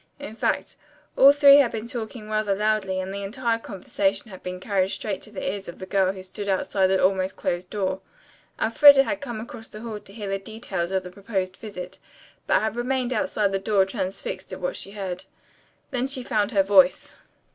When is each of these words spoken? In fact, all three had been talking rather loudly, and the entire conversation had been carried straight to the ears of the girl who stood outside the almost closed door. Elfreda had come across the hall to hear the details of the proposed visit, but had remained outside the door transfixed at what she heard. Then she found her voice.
In 0.17 0.35
fact, 0.35 0.77
all 1.15 1.31
three 1.31 1.57
had 1.57 1.71
been 1.71 1.85
talking 1.85 2.27
rather 2.27 2.55
loudly, 2.55 2.99
and 2.99 3.13
the 3.13 3.21
entire 3.21 3.59
conversation 3.59 4.31
had 4.31 4.41
been 4.41 4.59
carried 4.59 4.89
straight 4.89 5.21
to 5.21 5.29
the 5.29 5.47
ears 5.47 5.67
of 5.67 5.77
the 5.77 5.85
girl 5.85 6.11
who 6.11 6.23
stood 6.23 6.49
outside 6.49 6.87
the 6.87 7.03
almost 7.03 7.35
closed 7.35 7.69
door. 7.69 8.01
Elfreda 8.59 9.03
had 9.03 9.21
come 9.21 9.39
across 9.39 9.67
the 9.67 9.81
hall 9.81 9.99
to 9.99 10.11
hear 10.13 10.27
the 10.29 10.39
details 10.39 10.89
of 10.89 11.03
the 11.03 11.11
proposed 11.11 11.55
visit, 11.57 11.99
but 12.47 12.61
had 12.63 12.75
remained 12.75 13.13
outside 13.13 13.51
the 13.51 13.59
door 13.59 13.85
transfixed 13.85 14.51
at 14.51 14.59
what 14.59 14.75
she 14.75 14.89
heard. 14.93 15.25
Then 15.91 16.07
she 16.07 16.23
found 16.23 16.51
her 16.51 16.63
voice. 16.63 17.13